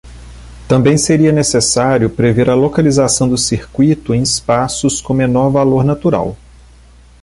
[0.67, 6.35] Também seria necessário prever a localização do circuito em espaços com menor valor natural.